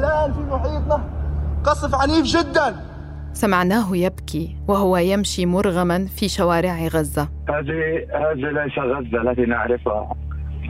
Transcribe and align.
حاليا 0.00 0.32
في 0.32 0.40
محيطنا 0.40 1.04
قصف 1.64 1.94
عنيف 1.94 2.24
جدا. 2.24 2.76
سمعناه 3.32 3.96
يبكي 3.96 4.56
وهو 4.68 4.96
يمشي 4.96 5.46
مرغما 5.46 6.06
في 6.06 6.28
شوارع 6.28 6.86
غزة. 6.86 7.28
هذه 7.48 8.06
هذه 8.14 8.50
ليس 8.64 8.78
غزة 8.78 9.30
التي 9.30 9.42
نعرفها. 9.42 10.16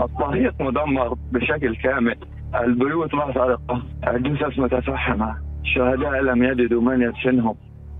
الطريق 0.00 0.54
مدمر 0.60 1.16
بشكل 1.32 1.76
كامل. 1.76 2.16
البيوت 2.54 3.14
محترقة 3.14 3.82
الجثث 4.08 4.58
متفحمة. 4.58 5.36
الشهداء 5.62 6.20
لم 6.20 6.42
يجدوا 6.42 6.82
من 6.82 7.02
يدفنهم. 7.02 7.54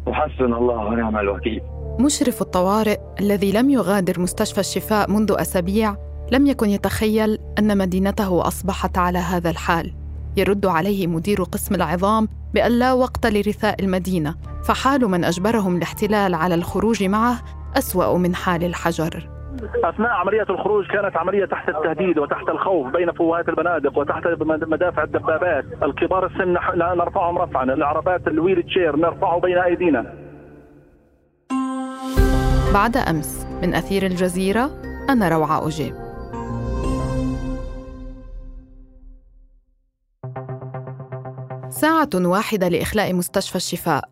وحسبنا 0.07 0.59
الله 0.59 0.85
ونعم 0.85 1.17
الوكيل. 1.17 1.61
مشرف 2.01 2.43
الطوارئ 2.43 2.99
الذي 3.21 3.53
لم 3.53 3.71
يغادر 3.71 4.21
مستشفى 4.21 4.61
الشفاء 4.61 5.11
منذ 5.11 5.35
أسابيع 5.39 5.97
لم 6.33 6.47
يكن 6.47 6.71
يتخيل 6.71 7.39
أن 7.59 7.79
مدينته 7.79 8.47
أصبحت 8.47 8.99
على 8.99 9.19
هذا 9.19 9.51
الحال. 9.51 9.95
يرد 10.37 10.67
عليه 10.67 11.07
مدير 11.07 11.43
قسم 11.43 11.75
العظام 11.75 12.29
بأن 12.55 12.73
لا 12.79 12.93
وقت 12.93 13.27
لرثاء 13.27 13.83
المدينة 13.83 14.35
فحال 14.65 15.01
من 15.09 15.25
أجبرهم 15.25 15.77
الاحتلال 15.77 16.35
على 16.35 16.55
الخروج 16.55 17.05
معه 17.05 17.39
أسوأ 17.79 18.19
من 18.19 18.35
حال 18.35 18.65
الحجر 18.65 19.29
أثناء 19.85 20.11
عملية 20.11 20.47
الخروج 20.51 20.87
كانت 20.87 21.17
عملية 21.17 21.45
تحت 21.45 21.69
التهديد 21.69 22.19
وتحت 22.19 22.49
الخوف 22.49 22.87
بين 22.87 23.13
فوهات 23.13 23.49
البنادق 23.49 23.99
وتحت 23.99 24.27
مدافع 24.47 25.03
الدبابات، 25.03 25.65
الكبار 25.83 26.27
السن 26.27 26.57
نرفعهم 26.79 27.39
رفعا، 27.39 27.65
العربات 27.65 28.27
الويل 28.27 28.63
تشير 28.63 28.97
نرفعه 28.97 29.41
بين 29.41 29.59
أيدينا. 29.59 30.15
بعد 32.75 32.97
أمس 32.97 33.47
من 33.63 33.75
أثير 33.75 34.03
الجزيرة 34.03 34.71
أنا 35.11 35.29
روعة 35.29 35.67
أجيب. 35.67 36.10
ساعة 41.71 42.09
واحدة 42.15 42.69
لإخلاء 42.69 43.13
مستشفى 43.13 43.57
الشفاء. 43.57 44.05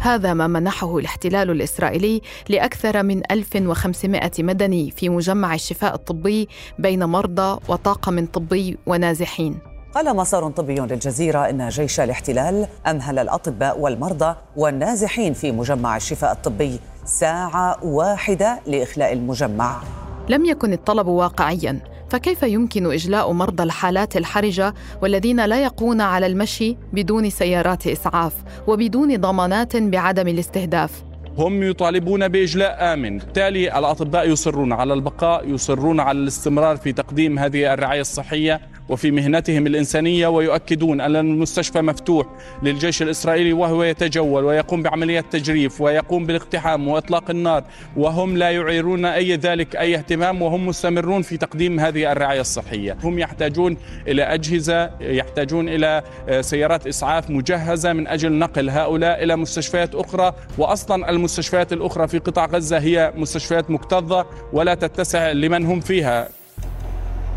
هذا 0.00 0.34
ما 0.34 0.46
منحه 0.46 0.98
الاحتلال 0.98 1.50
الإسرائيلي 1.50 2.22
لأكثر 2.48 3.02
من 3.02 3.22
1500 3.30 4.30
مدني 4.38 4.90
في 4.90 5.08
مجمع 5.08 5.54
الشفاء 5.54 5.94
الطبي 5.94 6.48
بين 6.78 7.04
مرضى 7.04 7.60
وطاقم 7.68 8.26
طبي 8.26 8.78
ونازحين. 8.86 9.58
قال 9.94 10.16
مصدر 10.16 10.50
طبي 10.50 10.74
للجزيرة 10.74 11.38
إن 11.50 11.68
جيش 11.68 12.00
الاحتلال 12.00 12.66
أمهل 12.86 13.18
الأطباء 13.18 13.78
والمرضى 13.80 14.36
والنازحين 14.56 15.32
في 15.32 15.52
مجمع 15.52 15.96
الشفاء 15.96 16.32
الطبي. 16.32 16.80
ساعة 17.04 17.84
واحدة 17.84 18.60
لإخلاء 18.66 19.12
المجمع. 19.12 19.80
لم 20.28 20.44
يكن 20.44 20.72
الطلب 20.72 21.06
واقعيا 21.06 21.80
فكيف 22.10 22.42
يمكن 22.42 22.92
إجلاء 22.92 23.32
مرضى 23.32 23.62
الحالات 23.62 24.16
الحرجة 24.16 24.74
والذين 25.02 25.44
لا 25.44 25.62
يقون 25.62 26.00
على 26.00 26.26
المشي 26.26 26.76
بدون 26.92 27.30
سيارات 27.30 27.86
إسعاف 27.86 28.34
وبدون 28.66 29.16
ضمانات 29.16 29.76
بعدم 29.76 30.28
الاستهداف؟ 30.28 31.02
هم 31.38 31.62
يطالبون 31.62 32.28
بإجلاء 32.28 32.92
آمن، 32.94 33.18
بالتالي 33.18 33.78
الأطباء 33.78 34.30
يصرون 34.30 34.72
على 34.72 34.94
البقاء، 34.94 35.48
يصرون 35.48 36.00
على 36.00 36.18
الاستمرار 36.18 36.76
في 36.76 36.92
تقديم 36.92 37.38
هذه 37.38 37.74
الرعاية 37.74 38.00
الصحية 38.00 38.60
وفي 38.88 39.10
مهنتهم 39.10 39.66
الإنسانية 39.66 40.26
ويؤكدون 40.26 41.00
أن 41.00 41.16
المستشفى 41.16 41.82
مفتوح 41.82 42.26
للجيش 42.62 43.02
الإسرائيلي 43.02 43.52
وهو 43.52 43.82
يتجول 43.82 44.44
ويقوم 44.44 44.82
بعمليات 44.82 45.24
تجريف 45.30 45.80
ويقوم 45.80 46.26
بالاقتحام 46.26 46.88
وإطلاق 46.88 47.30
النار 47.30 47.64
وهم 47.96 48.36
لا 48.36 48.50
يعيرون 48.50 49.04
أي 49.04 49.36
ذلك 49.36 49.76
أي 49.76 49.94
اهتمام 49.94 50.42
وهم 50.42 50.66
مستمرون 50.66 51.22
في 51.22 51.36
تقديم 51.36 51.80
هذه 51.80 52.12
الرعاية 52.12 52.40
الصحية. 52.40 52.96
هم 53.04 53.18
يحتاجون 53.18 53.76
إلى 54.08 54.22
أجهزة 54.22 54.90
يحتاجون 55.00 55.68
إلى 55.68 56.02
آه، 56.28 56.40
سيارات 56.40 56.86
إسعاف 56.86 57.30
مجهزة 57.30 57.92
من 57.92 58.06
أجل 58.06 58.32
نقل 58.32 58.70
هؤلاء 58.70 59.24
إلى 59.24 59.36
مستشفيات 59.36 59.94
أخرى. 59.94 60.32
وأصلا 60.58 61.10
المستشفيات 61.10 61.72
الأخرى 61.72 62.08
في 62.08 62.18
قطاع 62.18 62.46
غزة 62.46 62.78
هي 62.78 63.12
مستشفيات 63.16 63.70
مكتظة 63.70 64.26
ولا 64.52 64.74
تتسع 64.74 65.32
لمن 65.32 65.66
هم 65.66 65.80
فيها. 65.80 66.37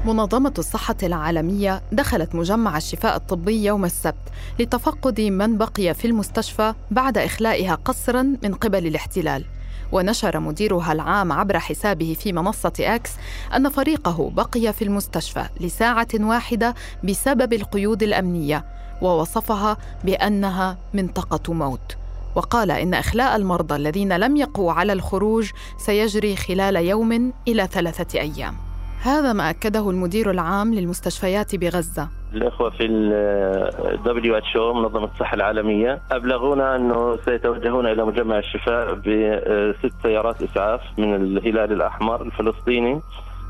منظمة 0.05 0.53
الصحة 0.57 0.95
العالمية 1.03 1.81
دخلت 1.91 2.35
مجمع 2.35 2.77
الشفاء 2.77 3.15
الطبي 3.15 3.65
يوم 3.65 3.85
السبت 3.85 4.29
لتفقد 4.59 5.21
من 5.21 5.57
بقي 5.57 5.93
في 5.93 6.05
المستشفى 6.07 6.73
بعد 6.91 7.17
إخلائها 7.17 7.75
قسرا 7.75 8.21
من 8.43 8.53
قبل 8.53 8.87
الاحتلال. 8.87 9.45
ونشر 9.91 10.39
مديرها 10.39 10.91
العام 10.91 11.31
عبر 11.31 11.59
حسابه 11.59 12.15
في 12.19 12.33
منصة 12.33 12.73
أكس 12.79 13.11
أن 13.55 13.69
فريقه 13.69 14.29
بقي 14.29 14.73
في 14.73 14.83
المستشفى 14.83 15.45
لساعة 15.59 16.07
واحدة 16.19 16.75
بسبب 17.03 17.53
القيود 17.53 18.03
الأمنية 18.03 18.65
ووصفها 19.01 19.77
بأنها 20.03 20.77
منطقة 20.93 21.53
موت. 21.53 21.97
وقال 22.35 22.71
إن 22.71 22.93
إخلاء 22.93 23.35
المرضى 23.35 23.75
الذين 23.75 24.17
لم 24.17 24.37
يقوا 24.37 24.73
على 24.73 24.93
الخروج 24.93 25.49
سيجري 25.77 26.35
خلال 26.35 26.75
يوم 26.75 27.33
إلى 27.47 27.67
ثلاثة 27.71 28.19
أيام. 28.19 28.70
هذا 29.03 29.33
ما 29.33 29.49
أكده 29.49 29.89
المدير 29.89 30.31
العام 30.31 30.73
للمستشفيات 30.73 31.55
بغزة. 31.55 32.07
الأخوة 32.33 32.69
في 32.69 32.85
ال 32.85 34.01
WHO 34.05 34.75
منظمة 34.75 35.05
الصحة 35.13 35.33
العالمية 35.35 36.01
أبلغونا 36.11 36.75
أنه 36.75 37.17
سيتوجهون 37.25 37.85
إلى 37.87 38.05
مجمع 38.05 38.37
الشفاء 38.37 38.93
بست 38.93 39.93
سيارات 40.03 40.41
إسعاف 40.41 40.81
من 40.97 41.15
الهلال 41.15 41.71
الأحمر 41.71 42.21
الفلسطيني 42.21 43.01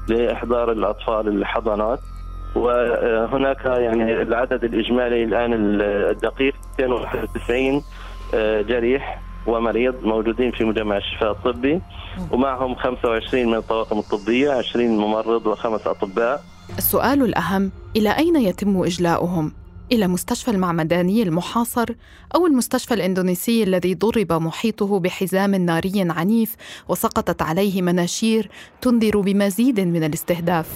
لإحضار 0.08 0.72
الأطفال 0.72 1.28
الحضانات. 1.28 2.00
وهناك 2.56 3.66
يعني 3.66 4.22
العدد 4.22 4.64
الإجمالي 4.64 5.24
الآن 5.24 5.54
الدقيق 5.82 6.56
291 6.80 7.82
آه، 8.34 8.62
جريح. 8.62 9.22
ومريض 9.48 9.96
موجودين 10.04 10.52
في 10.52 10.64
مجمع 10.64 10.98
الشفاء 10.98 11.32
الطبي 11.32 11.82
ومعهم 12.32 12.76
25 12.76 13.48
من 13.48 13.56
الطواقم 13.56 14.00
الطبية 14.00 14.52
20 14.52 14.98
ممرض 14.98 15.48
وخمس 15.48 15.88
أطباء. 15.88 16.44
السؤال 16.78 17.22
الأهم 17.22 17.72
إلى 17.96 18.18
أين 18.18 18.36
يتم 18.36 18.84
إجلاؤهم؟ 18.84 19.52
إلى 19.92 20.08
مستشفى 20.08 20.52
المعمداني 20.52 21.24
المحاصر 21.24 21.86
أو 22.36 22.48
المستشفى 22.48 22.94
الإندونيسي 22.94 23.64
الذي 23.64 23.96
ضرب 23.96 24.34
محيطه 24.34 25.00
بحزام 25.00 25.56
ناري 25.56 25.92
عنيف 25.96 26.56
وسقطت 26.90 27.42
عليه 27.42 27.82
مناشير 27.82 28.50
تنذر 28.82 29.20
بمزيد 29.20 29.80
من 29.80 30.04
الاستهداف. 30.04 30.68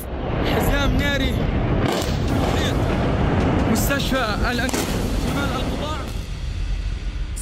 حزام 0.45 0.97
ناري. 0.97 1.33
مستشفى 3.71 4.25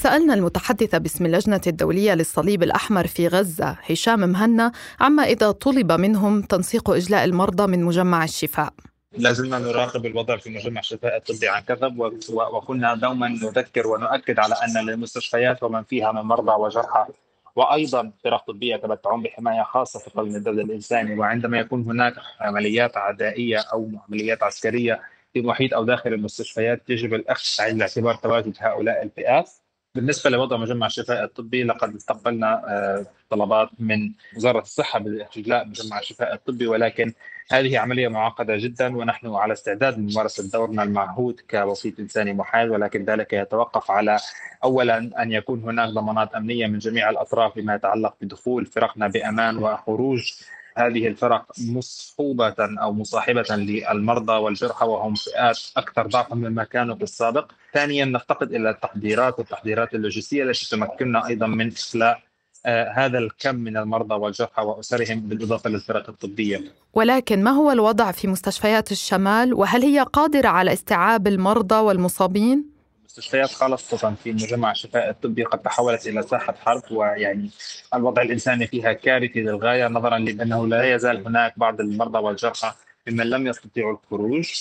سألنا 0.03 0.33
المتحدث 0.33 0.95
باسم 0.95 1.25
اللجنة 1.25 1.61
الدولية 1.67 2.13
للصليب 2.13 2.63
الأحمر 2.63 3.07
في 3.07 3.27
غزة 3.27 3.77
هشام 3.89 4.19
مهنا 4.19 4.71
عما 4.99 5.23
إذا 5.23 5.51
طلب 5.51 5.91
منهم 5.91 6.41
تنسيق 6.41 6.89
إجلاء 6.89 7.23
المرضى 7.23 7.67
من 7.67 7.83
مجمع 7.83 8.23
الشفاء. 8.23 8.73
لازلنا 9.17 9.59
نراقب 9.59 10.05
الوضع 10.05 10.37
في 10.37 10.49
مجمع 10.49 10.79
الشفاء 10.79 11.17
الطبي 11.17 11.47
عن 11.47 11.61
كثب 11.61 11.99
وكنا 12.29 12.95
دوما 12.95 13.27
نذكر 13.27 13.87
ونؤكد 13.87 14.39
على 14.39 14.55
أن 14.63 14.89
المستشفيات 14.89 15.63
ومن 15.63 15.83
فيها 15.83 16.11
من 16.11 16.21
مرضى 16.21 16.51
وجرحى 16.51 17.05
وأيضا 17.55 18.11
فرق 18.23 18.45
طبية 18.47 18.75
تمتعون 18.75 19.23
بحماية 19.23 19.63
خاصة 19.63 19.99
في 19.99 20.09
قانون 20.09 20.35
الدولة 20.35 20.63
الإنساني. 20.63 21.19
وعندما 21.19 21.59
يكون 21.59 21.81
هناك 21.81 22.13
عمليات 22.39 22.97
عدائية 22.97 23.57
أو 23.73 23.91
عمليات 24.07 24.43
عسكرية 24.43 25.01
في 25.33 25.41
محيط 25.41 25.73
أو 25.73 25.83
داخل 25.83 26.13
المستشفيات 26.13 26.89
يجب 26.89 27.13
الأخذ 27.13 27.43
بعين 27.59 27.75
الاعتبار 27.75 28.15
تواجد 28.15 28.53
هؤلاء 28.59 29.03
الفئات. 29.03 29.49
بالنسبة 29.95 30.29
لوضع 30.29 30.57
مجمع 30.57 30.85
الشفاء 30.85 31.23
الطبي 31.23 31.63
لقد 31.63 31.95
استقبلنا 31.95 32.63
آه، 32.67 33.05
طلبات 33.29 33.69
من 33.79 34.11
وزارة 34.37 34.59
الصحة 34.59 34.99
بإجلاء 34.99 35.67
مجمع 35.67 35.99
الشفاء 35.99 36.33
الطبي 36.33 36.67
ولكن 36.67 37.13
هذه 37.51 37.79
عملية 37.79 38.07
معقدة 38.07 38.57
جدا 38.57 38.97
ونحن 38.97 39.27
على 39.27 39.53
استعداد 39.53 39.97
لممارسة 39.97 40.49
دورنا 40.51 40.83
المعهود 40.83 41.39
كوسيط 41.49 41.99
إنساني 41.99 42.33
محايد 42.33 42.69
ولكن 42.69 43.05
ذلك 43.05 43.33
يتوقف 43.33 43.91
على 43.91 44.17
اولا 44.63 44.97
أن 45.21 45.31
يكون 45.31 45.63
هناك 45.63 45.89
ضمانات 45.89 46.35
أمنية 46.35 46.67
من 46.67 46.79
جميع 46.79 47.09
الأطراف 47.09 47.53
فيما 47.53 47.75
يتعلق 47.75 48.15
بدخول 48.21 48.65
فرقنا 48.65 49.07
بأمان 49.07 49.57
وخروج 49.57 50.33
هذه 50.77 51.07
الفرق 51.07 51.45
مصحوبة 51.57 52.55
أو 52.59 52.93
مصاحبة 52.93 53.45
للمرضى 53.49 54.33
والجرحى 54.33 54.85
وهم 54.85 55.13
فئات 55.15 55.59
أكثر 55.77 56.07
ضعفا 56.07 56.35
مما 56.35 56.63
كانوا 56.63 56.95
في 56.95 57.03
السابق. 57.03 57.51
ثانيا 57.73 58.05
نفتقد 58.05 58.53
إلى 58.53 58.69
التحضيرات 58.69 59.39
والتحضيرات 59.39 59.93
اللوجستية 59.95 60.43
التي 60.43 60.69
تمكننا 60.69 61.27
أيضا 61.27 61.47
من 61.47 61.71
إخلاء 61.71 62.23
آه 62.65 62.91
هذا 62.95 63.17
الكم 63.17 63.55
من 63.55 63.77
المرضى 63.77 64.15
والجرحى 64.15 64.61
وأسرهم 64.61 65.19
بالإضافة 65.19 65.69
للفرق 65.69 66.09
الطبية. 66.09 66.63
ولكن 66.93 67.43
ما 67.43 67.51
هو 67.51 67.71
الوضع 67.71 68.11
في 68.11 68.27
مستشفيات 68.27 68.91
الشمال؟ 68.91 69.53
وهل 69.53 69.81
هي 69.81 69.99
قادرة 69.99 70.47
على 70.47 70.73
استيعاب 70.73 71.27
المرضى 71.27 71.75
والمصابين؟ 71.75 72.72
مستشفيات 73.17 73.51
خاصة 73.51 74.15
في 74.23 74.31
مجمع 74.31 74.71
الشفاء 74.71 75.09
الطبي 75.09 75.43
قد 75.43 75.59
تحولت 75.59 76.07
إلى 76.07 76.21
ساحة 76.23 76.53
حرب 76.53 76.91
ويعني 76.91 77.49
الوضع 77.93 78.21
الإنساني 78.21 78.67
فيها 78.67 78.93
كارثي 78.93 79.41
للغاية 79.41 79.87
نظرا 79.87 80.17
لأنه 80.19 80.67
لا 80.67 80.95
يزال 80.95 81.27
هناك 81.27 81.59
بعض 81.59 81.81
المرضى 81.81 82.19
والجرحى 82.19 82.73
ممن 83.07 83.29
لم 83.29 83.47
يستطيعوا 83.47 83.93
الخروج. 83.93 84.51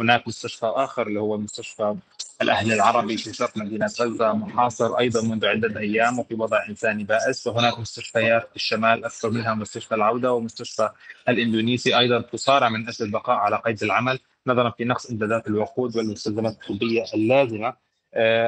هناك 0.00 0.28
مستشفى 0.28 0.66
آخر 0.66 1.06
اللي 1.06 1.20
هو 1.20 1.36
مستشفى 1.38 1.96
الأهل 2.42 2.72
العربي 2.72 3.16
في 3.16 3.32
شرق 3.34 3.56
مدينة 3.56 3.86
غزة 4.00 4.32
محاصر 4.32 4.98
أيضا 4.98 5.22
منذ 5.22 5.46
عدة 5.46 5.80
أيام 5.80 6.18
وفي 6.18 6.34
وضع 6.34 6.66
إنساني 6.68 7.04
بائس. 7.04 7.46
وهناك 7.46 7.78
مستشفيات 7.78 8.48
في 8.50 8.56
الشمال 8.56 9.04
أكثر 9.04 9.30
منها 9.30 9.54
مستشفى 9.54 9.94
العودة 9.94 10.32
ومستشفى 10.32 10.88
الإندونيسي. 11.28 11.98
أيضا 11.98 12.20
تصارع 12.20 12.68
من 12.68 12.88
أجل 12.88 13.04
البقاء 13.04 13.36
على 13.36 13.56
قيد 13.56 13.82
العمل 13.82 14.18
نظرا 14.46 14.70
في 14.70 14.84
نقص 14.84 15.10
إمدادات 15.10 15.46
الوقود 15.46 15.96
والمستلزمات 15.96 16.52
الطبية 16.52 17.04
اللازمة. 17.14 17.68
آه، 17.68 17.91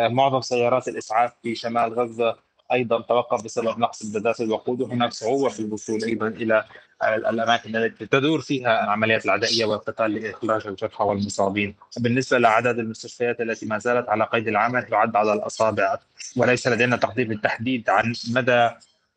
معظم 0.08 0.40
سيارات 0.40 0.88
الإسعاف 0.88 1.32
في 1.42 1.54
شمال 1.54 1.94
غزة 1.94 2.36
أيضا 2.72 3.00
توقف 3.00 3.44
بسبب 3.44 3.78
نقص 3.78 4.02
امدادات 4.02 4.40
الوقود 4.40 4.80
وهناك 4.80 5.12
صعوبة 5.12 5.48
في 5.48 5.60
الوصول 5.60 6.04
أيضا 6.04 6.28
إلى 6.28 6.64
الأماكن 7.04 7.76
التي 7.76 8.06
تدور 8.06 8.40
فيها 8.40 8.84
العمليات 8.84 9.24
العدائية 9.24 9.64
والقتال 9.64 10.14
لإخراج 10.14 10.66
الجرحى 10.66 11.04
والمصابين. 11.04 11.74
بالنسبة 11.98 12.38
لأعداد 12.38 12.78
المستشفيات 12.78 13.40
التي 13.40 13.66
ما 13.66 13.78
زالت 13.78 14.08
على 14.08 14.24
قيد 14.24 14.48
العمل 14.48 14.82
تعد 14.82 15.16
على 15.16 15.32
الأصابع 15.32 15.98
وليس 16.36 16.68
لدينا 16.68 16.96
تقدير 16.96 17.28
بالتحديد 17.28 17.90
عن 17.90 18.14
مدى 18.30 18.70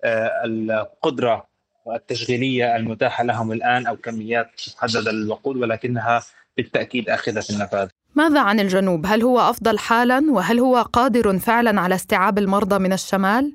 آه، 0.03 0.31
القدرة 0.45 1.47
التشغيلية 1.95 2.75
المتاحة 2.75 3.23
لهم 3.23 3.51
الآن 3.51 3.88
أو 3.88 3.97
كميات 3.97 4.51
محدده 4.77 5.11
للوقود 5.11 5.57
ولكنها 5.57 6.23
بالتأكيد 6.57 7.09
آخذة 7.09 7.44
النفاذ. 7.49 7.89
ماذا 8.18 8.40
عن 8.40 8.60
الجنوب؟ 8.60 9.06
هل 9.06 9.22
هو 9.22 9.40
أفضل 9.40 9.80
حالا 9.80 10.31
وهل 10.31 10.60
هو 10.60 10.81
قادر 10.81 11.40
فعلا 11.40 11.81
على 11.81 11.96
استيعاب 11.96 12.38
المرضى 12.38 12.80
من 12.80 12.94
الشمال؟ 12.94 13.54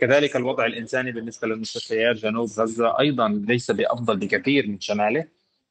كذلك 0.00 0.36
الوضع 0.36 0.66
الإنساني 0.66 1.12
بالنسبة 1.12 1.48
للمستشفيات 1.48 2.16
جنوب 2.16 2.48
غزة 2.58 3.00
أيضا 3.00 3.28
ليس 3.28 3.70
بأفضل 3.70 4.16
بكثير 4.16 4.66
من 4.66 4.80
شماله. 4.80 5.24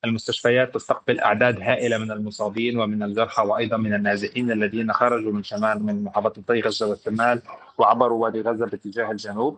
المستشفيات 0.06 0.74
تستقبل 0.74 1.20
أعداد 1.20 1.62
هائلة 1.62 1.98
من 1.98 2.12
المصابين 2.12 2.80
ومن 2.80 3.04
الجرحى 3.04 3.44
وأيضا 3.44 3.78
من 3.78 3.94
النازحين 3.94 4.52
الذين 4.52 4.94
خرجوا 4.94 5.32
من 5.32 5.44
شمال 5.44 5.84
من 5.84 6.04
محافظتي 6.04 6.62
غزة 6.62 6.88
والشمال 6.88 7.42
وعبروا 7.78 8.24
وادي 8.24 8.42
غزة 8.42 8.66
باتجاه 8.66 9.12
الجنوب. 9.12 9.58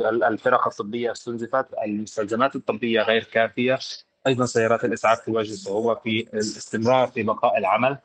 الفرق 0.00 0.66
الطبية 0.66 1.12
استنزفت، 1.12 1.66
المستلزمات 1.84 2.56
الطبية 2.56 3.02
غير 3.02 3.24
كافية، 3.24 3.78
أيضا 4.26 4.46
سيارات 4.46 4.84
الإسعاف 4.84 5.20
تواجه 5.20 5.52
صعوبه 5.52 5.94
في 5.94 6.28
الاستمرار 6.34 7.06
في 7.06 7.22
بقاء 7.22 7.58
العمل. 7.58 7.98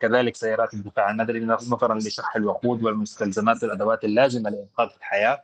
كذلك 0.00 0.36
سيارات 0.36 0.74
الدفاع 0.74 1.10
المدني 1.10 1.44
نظرا 1.44 1.94
لشح 1.94 2.36
الوقود 2.36 2.82
والمستلزمات 2.82 3.64
الادوات 3.64 4.04
اللازمة 4.04 4.50
لإنقاذ 4.50 4.88
الحياة. 4.98 5.42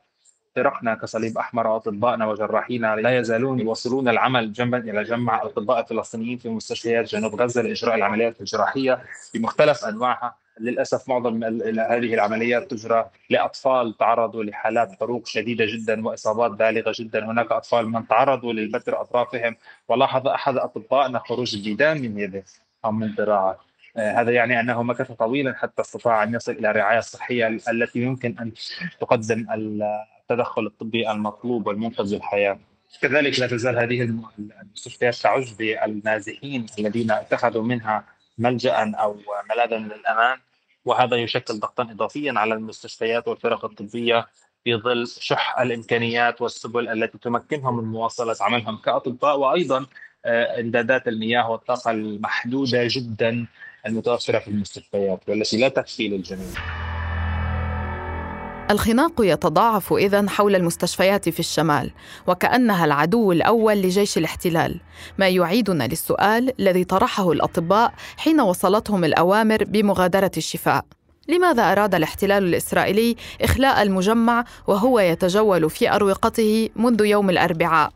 فرقنا 0.57 0.95
كصليب 0.95 1.39
أحمر 1.39 1.67
واطبائنا 1.67 2.27
وجراحينا 2.27 2.97
لا 2.97 3.19
يزالون 3.19 3.61
يواصلون 3.61 4.09
العمل 4.09 4.53
جنبا 4.53 4.79
إلى 4.79 5.05
جنب 5.05 5.19
مع 5.19 5.43
الاطباء 5.43 5.81
الفلسطينيين 5.81 6.39
في 6.39 6.49
مستشفيات 6.49 7.05
جنوب 7.05 7.43
غزة 7.43 7.63
لإجراء 7.63 7.95
العمليات 7.95 8.41
الجراحية 8.41 9.03
بمختلف 9.35 9.85
أنواعها. 9.85 10.35
للأسف 10.61 11.09
معظم 11.09 11.45
هذه 11.45 12.15
العمليات 12.15 12.71
تجرى 12.71 13.11
لأطفال 13.31 13.97
تعرضوا 13.97 14.45
لحالات 14.45 14.93
حروق 15.01 15.27
شديدة 15.27 15.65
جدا 15.67 16.07
وإصابات 16.07 16.51
بالغة 16.51 16.93
جدا، 16.99 17.25
هناك 17.25 17.53
أطفال 17.53 17.89
من 17.89 18.09
تعرضوا 18.09 18.53
للبتر 18.53 19.01
أطرافهم 19.01 19.57
ولاحظ 19.89 20.29
أحد 20.29 20.57
اطبائنا 20.57 21.19
خروج 21.19 21.55
الديدان 21.55 22.03
من 22.03 22.19
يده 22.19 22.45
أو 22.85 22.93
من 22.93 23.15
ذراعه. 23.15 23.59
آه، 23.97 24.13
هذا 24.21 24.31
يعني 24.31 24.61
أنه 24.61 24.83
مكث 24.83 25.13
طويلا 25.13 25.55
حتى 25.55 25.83
استطاع 25.83 26.23
أن 26.23 26.35
يصل 26.35 26.53
إلى 26.53 26.71
الرعاية 26.71 26.99
الصحية 26.99 27.49
التي 27.49 27.99
يمكن 27.99 28.35
أن 28.41 28.53
تقدم 29.01 29.47
التدخل 29.53 30.67
الطبي 30.67 31.11
المطلوب 31.11 31.67
والمنقذ 31.67 32.15
للحياة. 32.15 32.59
كذلك 33.03 33.41
لا 33.41 33.47
تزال 33.47 33.79
هذه 33.79 34.03
المستشفيات 34.63 35.15
تعج 35.15 35.53
بالنازحين 35.55 36.67
الذين 36.79 37.11
اتخذوا 37.11 37.63
منها 37.63 38.05
ملجا 38.39 38.95
أو 38.97 39.17
ملاذا 39.51 39.77
للأمان 39.79 40.39
وهذا 40.85 41.17
يشكل 41.17 41.55
ضغطا 41.55 41.83
اضافيا 41.83 42.33
على 42.37 42.55
المستشفيات 42.55 43.29
والفرق 43.29 43.65
الطبية 43.65 44.27
في 44.65 44.77
ظل 44.77 45.07
شح 45.07 45.59
الإمكانيات 45.61 46.43
والسبل 46.43 46.89
التي 46.89 47.19
تمكنهم 47.19 47.77
من 47.77 47.85
مواصلة 47.85 48.37
عملهم 48.41 48.77
كأطباء 48.77 49.39
وأيضا 49.39 49.87
آه، 50.25 50.61
إمدادات 50.61 51.09
المياه 51.09 51.51
والطاقة 51.51 51.91
المحدودة 51.91 52.89
جدا 52.91 53.47
المتوفرة 53.87 54.39
في 54.39 54.49
المستشفيات 54.49 55.29
والتي 55.29 55.57
لا 55.57 55.69
تكفي 55.69 56.09
للجميع. 56.09 56.88
الخناق 58.71 59.13
يتضاعف 59.21 59.93
اذا 59.93 60.29
حول 60.29 60.57
المستشفيات 60.57 61.29
في 61.29 61.41
الشمال 61.41 61.91
وكأنها 62.27 62.85
العدو 62.85 63.33
الأول 63.33 63.77
لجيش 63.77 64.19
الاحتلال. 64.19 64.81
ما 65.19 65.29
يعيدنا 65.29 65.85
للسؤال 65.85 66.61
الذي 66.61 66.85
طرحه 66.85 67.33
الأطباء 67.33 67.93
حين 68.17 68.41
وصلتهم 68.41 69.05
الأوامر 69.05 69.65
بمغادرة 69.65 70.31
الشفاء. 70.37 70.85
لماذا 71.29 71.73
أراد 71.73 71.95
الاحتلال 71.95 72.45
الإسرائيلي 72.45 73.17
إخلاء 73.43 73.83
المجمع 73.83 74.45
وهو 74.67 75.01
يتجول 75.01 75.71
في 75.71 75.95
أروقته 75.95 76.69
منذ 76.77 77.05
يوم 77.05 77.31
الأربعاء؟ 77.31 77.93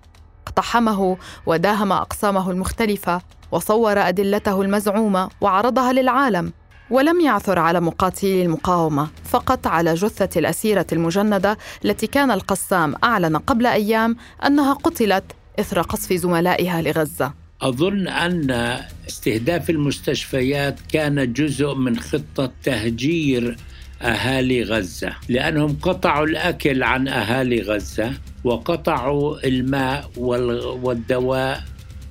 اقتحمه 0.46 1.16
وداهم 1.46 1.92
أقسامه 1.92 2.50
المختلفة 2.50 3.20
وصور 3.52 3.98
أدلته 3.98 4.62
المزعومة 4.62 5.28
وعرضها 5.40 5.92
للعالم. 5.92 6.52
ولم 6.90 7.20
يعثر 7.20 7.58
على 7.58 7.80
مقاتلي 7.80 8.42
المقاومة 8.42 9.08
فقط 9.24 9.66
على 9.66 9.94
جثة 9.94 10.40
الأسيرة 10.40 10.86
المجندة 10.92 11.58
التي 11.84 12.06
كان 12.06 12.30
القسام 12.30 12.94
أعلن 13.04 13.36
قبل 13.36 13.66
أيام 13.66 14.16
أنها 14.46 14.72
قتلت 14.72 15.24
إثر 15.60 15.82
قصف 15.82 16.12
زملائها 16.12 16.82
لغزة. 16.82 17.32
أظن 17.62 18.08
أن 18.08 18.50
استهداف 19.08 19.70
المستشفيات 19.70 20.80
كان 20.92 21.32
جزء 21.32 21.74
من 21.74 21.98
خطة 21.98 22.50
تهجير 22.62 23.56
أهالي 24.02 24.62
غزة 24.62 25.12
لأنهم 25.28 25.76
قطعوا 25.82 26.26
الأكل 26.26 26.82
عن 26.82 27.08
أهالي 27.08 27.60
غزة 27.60 28.12
وقطعوا 28.44 29.46
الماء 29.46 30.10
والدواء 30.82 31.62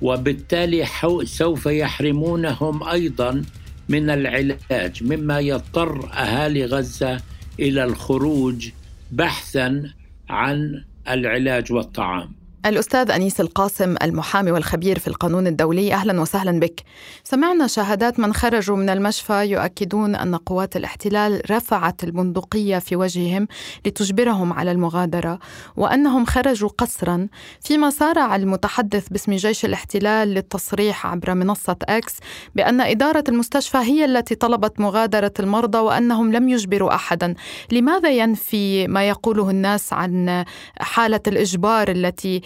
وبالتالي 0.02 0.86
سوف 1.24 1.66
يحرمونهم 1.66 2.82
أيضا 2.82 3.42
من 3.88 4.10
العلاج 4.10 5.02
مما 5.02 5.40
يضطر 5.40 6.10
أهالي 6.12 6.64
غزة 6.64 7.20
إلى 7.60 7.84
الخروج 7.84 8.70
بحثا 9.12 9.90
عن 10.28 10.84
العلاج 11.08 11.72
والطعام. 11.72 12.32
الأستاذ 12.66 13.10
أنيس 13.10 13.40
القاسم 13.40 13.94
المحامي 14.02 14.50
والخبير 14.50 14.98
في 14.98 15.08
القانون 15.08 15.46
الدولي 15.46 15.94
أهلا 15.94 16.20
وسهلا 16.20 16.60
بك. 16.60 16.80
سمعنا 17.24 17.66
شهادات 17.66 18.20
من 18.20 18.34
خرجوا 18.34 18.76
من 18.76 18.90
المشفى 18.90 19.46
يؤكدون 19.46 20.14
أن 20.14 20.34
قوات 20.36 20.76
الاحتلال 20.76 21.50
رفعت 21.50 22.04
البندقية 22.04 22.78
في 22.78 22.96
وجههم 22.96 23.48
لتجبرهم 23.86 24.52
على 24.52 24.72
المغادرة 24.72 25.38
وأنهم 25.76 26.24
خرجوا 26.24 26.68
قسرا 26.68 27.28
فيما 27.60 27.90
سارع 27.90 28.36
المتحدث 28.36 29.08
باسم 29.08 29.32
جيش 29.32 29.64
الاحتلال 29.64 30.28
للتصريح 30.28 31.06
عبر 31.06 31.34
منصة 31.34 31.76
أكس 31.82 32.16
بأن 32.54 32.80
إدارة 32.80 33.24
المستشفى 33.28 33.78
هي 33.78 34.04
التي 34.04 34.34
طلبت 34.34 34.80
مغادرة 34.80 35.32
المرضى 35.40 35.78
وأنهم 35.78 36.32
لم 36.32 36.48
يجبروا 36.48 36.94
أحدا. 36.94 37.34
لماذا 37.72 38.10
ينفي 38.10 38.86
ما 38.86 39.08
يقوله 39.08 39.50
الناس 39.50 39.92
عن 39.92 40.44
حالة 40.80 41.20
الإجبار 41.26 41.90
التي 41.90 42.42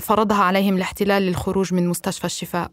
فرضها 0.00 0.42
عليهم 0.42 0.76
الاحتلال 0.76 1.22
للخروج 1.22 1.74
من 1.74 1.88
مستشفى 1.88 2.24
الشفاء. 2.24 2.70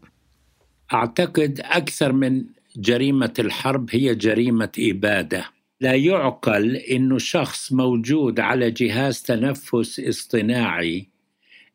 أعتقد 0.94 1.60
أكثر 1.64 2.12
من 2.12 2.44
جريمة 2.76 3.34
الحرب 3.38 3.88
هي 3.92 4.14
جريمة 4.14 4.72
إبادة. 4.78 5.44
لا 5.80 5.94
يعقل 5.94 6.76
إنه 6.76 7.18
شخص 7.18 7.72
موجود 7.72 8.40
على 8.40 8.70
جهاز 8.70 9.22
تنفس 9.22 10.00
اصطناعي 10.00 11.08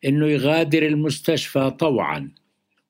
إنه 0.05 0.27
يغادر 0.27 0.85
المستشفى 0.85 1.69
طوعا. 1.79 2.31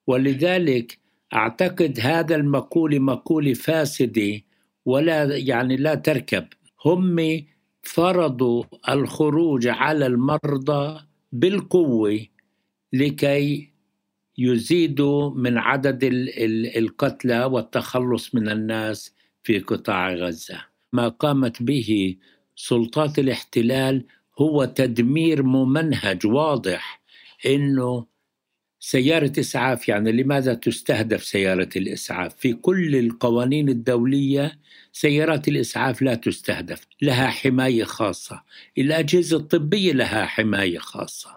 ولذلك 0.07 0.97
أعتقد 1.33 1.99
هذا 2.01 2.35
المقوله 2.35 2.99
مقوله 2.99 3.53
فاسده 3.53 4.41
ولا 4.85 5.37
يعني 5.37 5.75
لا 5.75 5.95
تركب. 5.95 6.45
هم 6.85 7.45
فرضوا 7.83 8.63
الخروج 8.89 9.67
على 9.67 10.07
المرضى 10.07 10.99
بالقوة 11.31 12.25
لكي 12.93 13.71
يزيدوا 14.37 15.29
من 15.29 15.57
عدد 15.57 15.99
القتلى 16.75 17.43
والتخلص 17.43 18.35
من 18.35 18.49
الناس 18.49 19.13
في 19.43 19.59
قطاع 19.59 20.13
غزة 20.13 20.65
ما 20.93 21.07
قامت 21.07 21.63
به 21.63 22.15
سلطات 22.55 23.19
الاحتلال 23.19 24.05
هو 24.39 24.65
تدمير 24.65 25.43
ممنهج 25.43 26.25
واضح 26.25 27.01
إنه 27.45 28.05
سيارة 28.79 29.31
إسعاف 29.39 29.89
يعني 29.89 30.11
لماذا 30.11 30.53
تستهدف 30.53 31.23
سيارة 31.23 31.69
الإسعاف؟ 31.75 32.35
في 32.35 32.53
كل 32.53 32.95
القوانين 32.95 33.69
الدولية 33.69 34.59
سيارات 34.93 35.47
الإسعاف 35.47 36.01
لا 36.01 36.15
تستهدف 36.15 36.87
لها 37.01 37.27
حماية 37.27 37.83
خاصة. 37.83 38.43
الأجهزة 38.77 39.37
الطبية 39.37 39.93
لها 39.93 40.25
حماية 40.25 40.79
خاصة. 40.79 41.29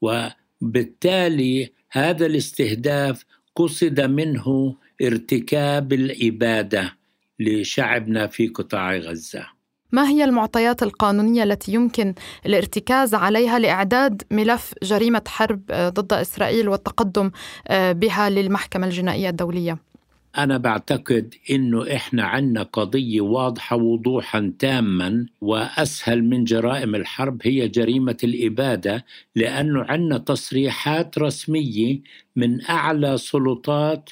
وبالتالي 0.00 1.72
هذا 1.90 2.26
الاستهداف 2.26 3.24
قصد 3.56 4.00
منه 4.00 4.76
ارتكاب 5.02 5.92
الإبادة 5.92 6.96
لشعبنا 7.40 8.26
في 8.26 8.48
قطاع 8.48 8.96
غزة. 8.96 9.46
ما 9.92 10.08
هي 10.08 10.24
المعطيات 10.24 10.82
القانونية 10.82 11.42
التي 11.42 11.72
يمكن 11.72 12.14
الارتكاز 12.46 13.14
عليها 13.14 13.58
لإعداد 13.58 14.22
ملف 14.30 14.74
جريمة 14.82 15.22
حرب 15.26 15.62
ضد 15.72 16.12
إسرائيل 16.12 16.68
والتقدم 16.68 17.30
بها 17.70 18.30
للمحكمة 18.30 18.86
الجنائية 18.86 19.28
الدولية؟ 19.28 19.78
أنا 20.38 20.58
بعتقد 20.58 21.34
إنه 21.50 21.94
إحنا 21.96 22.24
عندنا 22.24 22.62
قضية 22.62 23.20
واضحة 23.20 23.76
وضوحا 23.76 24.52
تاما 24.58 25.26
وأسهل 25.40 26.24
من 26.24 26.44
جرائم 26.44 26.94
الحرب 26.94 27.40
هي 27.44 27.68
جريمة 27.68 28.16
الإبادة 28.24 29.04
لأنه 29.36 29.82
عندنا 29.82 30.18
تصريحات 30.18 31.18
رسمية 31.18 32.00
من 32.36 32.64
أعلى 32.66 33.18
سلطات 33.18 34.10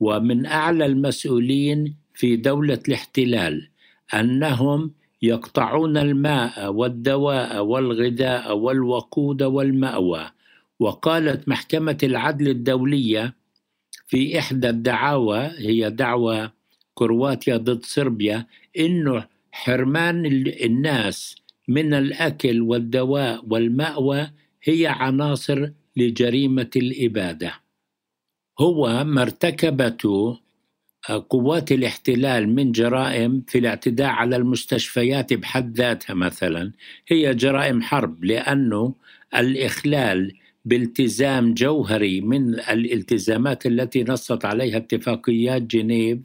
ومن 0.00 0.46
أعلى 0.46 0.86
المسؤولين 0.86 1.94
في 2.14 2.36
دولة 2.36 2.78
الاحتلال 2.88 3.68
أنهم 4.14 4.90
يقطعون 5.22 5.96
الماء 5.96 6.72
والدواء 6.72 7.64
والغذاء 7.64 8.56
والوقود 8.56 9.42
والمأوى. 9.42 10.30
وقالت 10.80 11.48
محكمة 11.48 11.98
العدل 12.02 12.48
الدولية 12.48 13.34
في 14.06 14.38
إحدى 14.38 14.68
الدعاوى 14.68 15.50
هي 15.58 15.90
دعوى 15.90 16.50
كرواتيا 16.94 17.56
ضد 17.56 17.84
صربيا 17.84 18.46
إنه 18.78 19.26
حرمان 19.52 20.26
الناس 20.46 21.36
من 21.68 21.94
الأكل 21.94 22.62
والدواء 22.62 23.44
والمأوى 23.48 24.30
هي 24.62 24.86
عناصر 24.86 25.70
لجريمة 25.96 26.70
الإبادة. 26.76 27.54
هو 28.60 29.04
ما 29.04 29.22
ارتكبته 29.22 30.38
قوات 31.30 31.72
الاحتلال 31.72 32.48
من 32.48 32.72
جرائم 32.72 33.44
في 33.48 33.58
الاعتداء 33.58 34.08
على 34.08 34.36
المستشفيات 34.36 35.32
بحد 35.32 35.76
ذاتها 35.76 36.14
مثلا 36.14 36.72
هي 37.08 37.34
جرائم 37.34 37.82
حرب 37.82 38.24
لأنه 38.24 38.94
الإخلال 39.36 40.32
بالتزام 40.64 41.54
جوهري 41.54 42.20
من 42.20 42.54
الالتزامات 42.54 43.66
التي 43.66 44.04
نصت 44.04 44.44
عليها 44.44 44.76
اتفاقيات 44.76 45.62
جنيف 45.62 46.18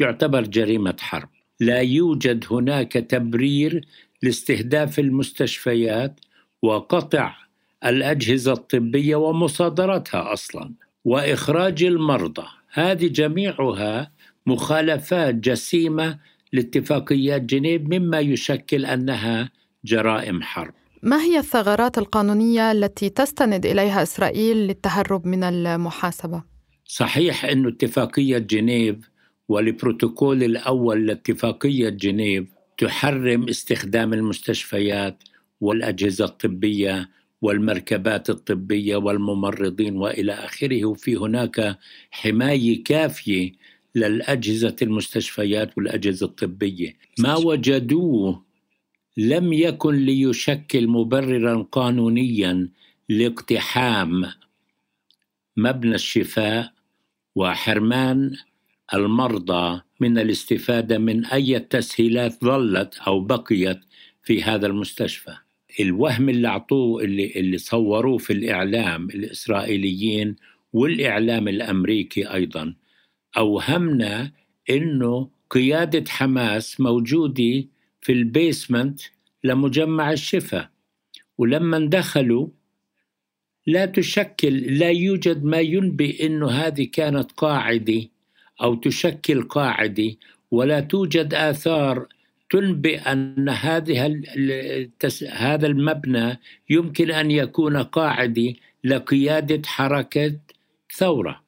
يعتبر 0.00 0.42
جريمة 0.42 0.96
حرب. 1.00 1.28
لا 1.60 1.80
يوجد 1.80 2.44
هناك 2.50 2.92
تبرير 2.92 3.86
لاستهداف 4.22 4.98
المستشفيات 4.98 6.20
وقطع 6.62 7.36
الأجهزة 7.84 8.52
الطبية 8.52 9.16
ومصادرتها 9.16 10.32
أصلا. 10.32 10.72
وإخراج 11.04 11.84
المرضى. 11.84 12.46
هذه 12.72 13.06
جميعها 13.06 14.12
مخالفات 14.46 15.34
جسيمة 15.34 16.18
لاتفاقيات 16.52 17.42
جنيف 17.42 17.82
مما 17.82 18.20
يشكل 18.20 18.86
أنها 18.86 19.50
جرائم 19.84 20.42
حرب. 20.42 20.74
ما 21.04 21.22
هي 21.22 21.38
الثغرات 21.38 21.98
القانونية 21.98 22.72
التي 22.72 23.08
تستند 23.08 23.66
إليها 23.66 24.02
إسرائيل 24.02 24.56
للتهرب 24.56 25.26
من 25.26 25.44
المحاسبة؟ 25.44 26.42
صحيح 26.84 27.44
أن 27.44 27.66
اتفاقية 27.66 28.38
جنيف 28.38 28.96
والبروتوكول 29.48 30.42
الأول 30.42 31.06
لاتفاقية 31.06 31.88
جنيف 31.88 32.48
تحرم 32.78 33.48
استخدام 33.48 34.12
المستشفيات 34.12 35.22
والأجهزة 35.60 36.24
الطبية 36.24 37.10
والمركبات 37.42 38.30
الطبية 38.30 38.96
والممرضين 38.96 39.96
وإلى 39.96 40.32
آخره. 40.32 40.84
وفي 40.84 41.16
هناك 41.16 41.78
حماية 42.10 42.84
كافية 42.84 43.52
للأجهزة 43.94 44.76
المستشفيات 44.82 45.78
والأجهزة 45.78 46.26
الطبية. 46.26 46.96
ما 47.18 47.36
وجدوه 47.36 48.43
لم 49.16 49.52
يكن 49.52 49.94
ليشكل 49.94 50.88
مبررا 50.88 51.62
قانونيا 51.72 52.68
لاقتحام 53.08 54.24
مبنى 55.56 55.94
الشفاء 55.94 56.72
وحرمان 57.34 58.36
المرضى 58.94 59.80
من 60.00 60.18
الاستفادة 60.18 60.98
من 60.98 61.24
أي 61.26 61.58
تسهيلات 61.58 62.44
ظلت 62.44 62.98
أو 63.06 63.20
بقيت 63.20 63.80
في 64.22 64.42
هذا 64.42 64.66
المستشفى. 64.66 65.36
الوهم 65.80 66.28
اللي 66.28 66.48
أعطوه 66.48 67.04
اللي 67.04 67.32
اللي 67.36 67.58
صوروه 67.58 68.18
في 68.18 68.32
الإعلام 68.32 69.10
الإسرائيليين 69.10 70.36
والإعلام 70.72 71.48
الأمريكي 71.48 72.34
أيضا 72.34 72.74
أوهمنا 73.36 74.32
إنه 74.70 75.28
قيادة 75.50 76.04
حماس 76.10 76.80
موجودة 76.80 77.64
في 78.04 78.12
البيسمنت 78.12 79.00
لمجمع 79.44 80.12
الشفا 80.12 80.68
ولما 81.38 81.78
دخلوا 81.78 82.48
لا 83.66 83.86
تشكل 83.86 84.78
لا 84.78 84.90
يوجد 84.90 85.44
ما 85.44 85.60
ينبئ 85.60 86.26
انه 86.26 86.50
هذه 86.50 86.88
كانت 86.92 87.32
قاعدة 87.32 88.02
أو 88.62 88.74
تشكل 88.74 89.42
قاعدة 89.42 90.16
ولا 90.50 90.80
توجد 90.80 91.34
آثار 91.34 92.06
تنبئ 92.50 92.98
أن 92.98 93.48
هذه 93.48 94.22
هذا 95.32 95.66
المبنى 95.66 96.40
يمكن 96.70 97.10
أن 97.10 97.30
يكون 97.30 97.76
قاعدة 97.76 98.54
لقيادة 98.84 99.62
حركة 99.66 100.36
ثورة. 100.96 101.44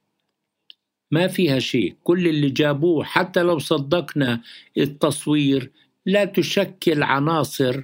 ما 1.10 1.26
فيها 1.26 1.58
شيء 1.58 1.94
كل 2.04 2.28
اللي 2.28 2.50
جابوه 2.50 3.04
حتى 3.04 3.42
لو 3.42 3.58
صدقنا 3.58 4.40
التصوير 4.78 5.70
لا 6.06 6.24
تشكل 6.24 7.02
عناصر 7.02 7.82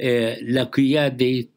آه، 0.00 0.40
لقيادة 0.40 1.48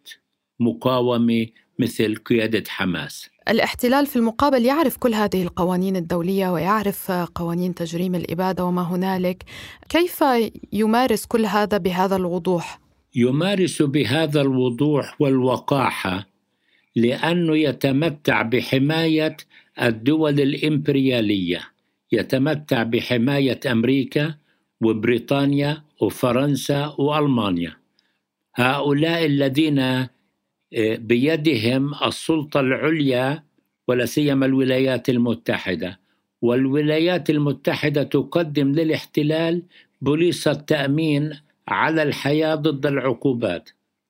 مقاومة 0.60 1.48
مثل 1.80 2.16
قيادة 2.16 2.64
حماس. 2.68 3.30
الاحتلال 3.50 4.06
في 4.06 4.16
المقابل 4.16 4.66
يعرف 4.66 4.98
كل 4.98 5.14
هذه 5.14 5.44
القوانين 5.44 5.96
الدولية 5.96 6.50
ويعرف 6.50 7.12
قوانين 7.12 7.76
تجريم 7.76 8.16
الإبادة 8.16 8.66
وما 8.66 8.82
هنالك، 8.82 9.44
كيف 9.90 10.24
يمارس 10.74 11.26
كل 11.26 11.46
هذا 11.46 11.78
بهذا 11.78 12.16
الوضوح؟ 12.16 12.80
يمارس 13.16 13.82
بهذا 13.82 14.42
الوضوح 14.42 15.22
والوقاحة 15.22 16.28
لأنه 16.96 17.58
يتمتع 17.58 18.42
بحماية 18.42 19.38
الدول 19.82 20.40
الإمبريالية، 20.40 21.62
يتمتع 22.12 22.84
بحماية 22.84 23.60
أمريكا 23.72 24.36
وبريطانيا 24.86 25.84
وفرنسا 26.02 26.96
وألمانيا. 26.98 27.74
هؤلاء 28.56 29.26
الذين 29.26 29.80
آه، 29.80 30.08
بيدهم 30.96 31.92
السلطة 32.06 32.60
العليا 32.60 33.44
ولا 33.88 34.06
سيما 34.06 34.46
الولايات 34.46 35.10
المتحدة. 35.10 36.00
والولايات 36.42 37.30
المتحدة 37.30 38.04
تقدم 38.04 38.72
للاحتلال 38.72 39.64
بوليس 40.02 40.48
التامين 40.48 41.40
على 41.68 42.04
الحياة 42.04 42.56
ضد 42.56 42.86
العقوبات 42.86 43.70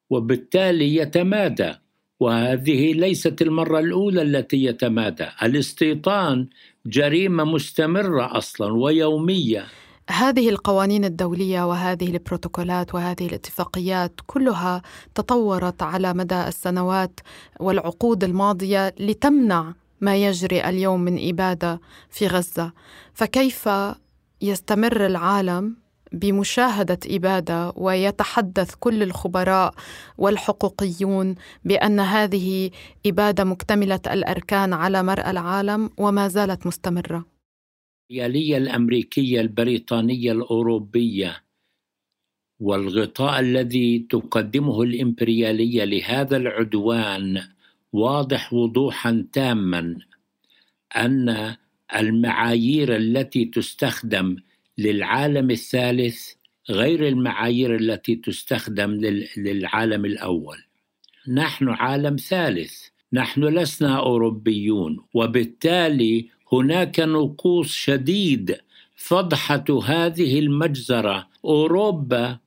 وبالتالي 0.10 0.96
يتمادى 0.96 1.74
وهذه 2.20 2.94
ليست 2.94 3.42
المرة 3.42 3.80
الأولى 3.80 4.22
التي 4.22 4.64
يتمادى. 4.64 5.28
الاستيطان 5.44 6.48
جريمة 6.86 7.44
مستمرة 7.44 8.38
أصلا 8.38 8.74
ويومية. 8.74 9.66
هذه 10.10 10.50
القوانين 10.50 11.06
الدولية 11.06 11.68
وهذه 11.68 12.10
البروتوكولات 12.10 12.96
وهذه 12.96 13.26
الاتفاقيات 13.26 14.12
كلها 14.28 14.82
تطورت 15.16 15.84
على 15.84 16.14
مدى 16.14 16.48
السنوات 16.48 17.20
والعقود 17.60 18.24
الماضية 18.24 18.96
لتمنع 19.00 19.74
ما 20.02 20.16
يجري 20.16 20.70
اليوم 20.70 21.02
من 21.02 21.30
إبادة 21.30 21.82
في 22.10 22.28
غزة. 22.28 22.72
فكيف 23.14 23.70
يستمر 24.42 25.06
العالم 25.06 25.76
بمشاهدة 26.12 27.00
إبادة 27.08 27.74
ويتحدث 27.76 28.76
كل 28.80 29.04
الخبراء 29.04 29.74
والحقوقيون 30.18 31.36
بأن 31.66 32.00
هذه 32.00 32.72
إبادة 33.06 33.44
مكتملة 33.44 34.00
الأركان 34.08 34.74
على 34.74 35.04
مرأى 35.04 35.32
العالم 35.32 35.90
وما 35.98 36.28
زالت 36.28 36.68
مستمرة؟ 36.68 37.33
الإمبريالية 38.12 38.58
الأمريكية 38.58 39.42
البريطانية 39.42 40.32
الأوروبية 40.32 41.44
والغطاء 42.60 43.40
الذي 43.40 44.00
تقدمه 44.10 44.82
الإمبريالية 44.84 45.84
لهذا 45.84 46.38
العدوان 46.38 47.44
واضح 47.94 48.54
وضوحا 48.54 49.26
تاما 49.34 49.98
أن 50.96 51.56
المعايير 51.96 52.96
التي 52.96 53.46
تستخدم 53.46 54.36
للعالم 54.78 55.52
الثالث 55.52 56.32
غير 56.70 57.08
المعايير 57.08 57.76
التي 57.76 58.16
تستخدم 58.16 58.92
للعالم 59.38 60.06
الأول. 60.06 60.58
نحن 61.28 61.70
عالم 61.70 62.16
ثالث. 62.16 62.74
نحن 63.14 63.44
لسنا 63.44 63.98
أوروبيون 64.00 65.00
وبالتالي 65.14 66.30
هناك 66.54 67.00
نقوص 67.00 67.72
شديد 67.74 68.58
فضحة 68.96 69.66
هذه 69.86 70.40
المجزرة. 70.40 71.28
أوروبا 71.46 72.38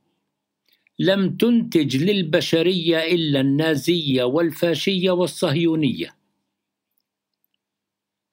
لم 0.99 1.37
تنتج 1.37 1.97
للبشرية 1.97 2.99
إلا 3.15 3.41
النازية 3.41 4.25
والفاشية 4.25 5.11
والصهيونية. 5.11 6.17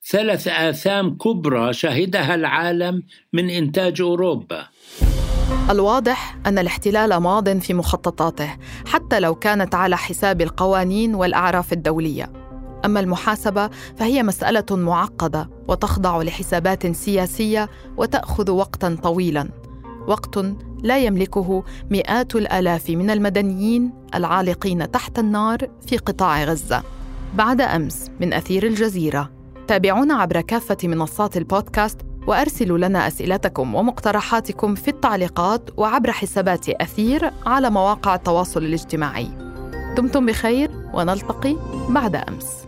ثلاث 0.06 0.48
آثام 0.48 1.18
كبرى 1.18 1.74
شهدها 1.74 2.36
العالم 2.36 3.04
من 3.34 3.50
إنتاج 3.50 4.02
أوروبا. 4.02 4.68
الواضح 5.70 6.38
أن 6.46 6.58
الاحتلال 6.58 7.18
ماض 7.18 7.58
في 7.60 7.74
مخططاته 7.74 8.58
حتى 8.86 9.20
لو 9.20 9.36
كانت 9.36 9.76
على 9.76 9.98
حساب 9.98 10.42
القوانين 10.42 11.16
والأعراف 11.16 11.74
الدولية. 11.74 12.43
أما 12.86 13.00
المحاسبة 13.00 13.70
فهي 13.98 14.24
مسألة 14.24 14.66
معقدة 14.72 15.50
وتخضع 15.68 16.22
لحسابات 16.22 16.96
سياسية 16.96 17.70
وتأخذ 17.98 18.52
وقتا 18.52 18.98
طويلا. 19.04 19.50
وقت 20.08 20.40
لا 20.84 20.98
يملكه 20.98 21.64
مئات 21.92 22.36
الآلاف 22.36 22.90
من 22.90 23.10
المدنيين 23.10 23.94
العالقين 24.16 24.92
تحت 24.92 25.20
النار 25.20 25.58
في 25.88 25.98
قطاع 25.98 26.44
غزة. 26.44 26.84
بعد 27.36 27.62
أمس 27.62 28.12
من 28.22 28.34
أثير 28.34 28.68
الجزيرة. 28.68 29.32
تابعونا 29.68 30.14
عبر 30.14 30.42
كافة 30.42 30.78
منصات 30.84 31.38
البودكاست 31.38 31.98
وأرسلوا 32.28 32.78
لنا 32.78 33.08
أسئلتكم 33.08 33.76
ومقترحاتكم 33.76 34.76
في 34.76 34.88
التعليقات 34.88 35.70
وعبر 35.78 36.12
حسابات 36.12 36.70
أثير 36.70 37.32
على 37.46 37.70
مواقع 37.70 38.16
التواصل 38.16 38.64
الاجتماعي. 38.64 39.28
دمتم 39.98 40.26
بخير 40.26 40.72
ونلتقي 40.94 41.56
بعد 41.90 42.16
أمس. 42.16 42.63